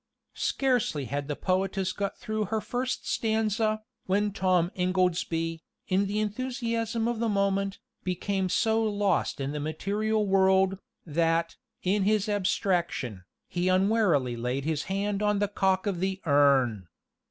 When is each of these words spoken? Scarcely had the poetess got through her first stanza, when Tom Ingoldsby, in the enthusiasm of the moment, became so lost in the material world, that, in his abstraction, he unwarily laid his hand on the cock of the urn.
Scarcely 0.33 1.05
had 1.05 1.27
the 1.27 1.35
poetess 1.35 1.93
got 1.93 2.17
through 2.17 2.45
her 2.45 2.59
first 2.59 3.07
stanza, 3.07 3.83
when 4.07 4.31
Tom 4.31 4.71
Ingoldsby, 4.73 5.61
in 5.89 6.07
the 6.07 6.19
enthusiasm 6.19 7.07
of 7.07 7.19
the 7.19 7.29
moment, 7.29 7.77
became 8.03 8.49
so 8.49 8.81
lost 8.81 9.39
in 9.39 9.51
the 9.51 9.59
material 9.59 10.25
world, 10.25 10.79
that, 11.05 11.55
in 11.83 12.01
his 12.01 12.27
abstraction, 12.27 13.25
he 13.47 13.67
unwarily 13.69 14.35
laid 14.35 14.65
his 14.65 14.85
hand 14.85 15.21
on 15.21 15.37
the 15.37 15.47
cock 15.47 15.85
of 15.85 15.99
the 15.99 16.19
urn. 16.25 16.87